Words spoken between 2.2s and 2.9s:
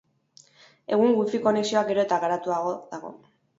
garatuago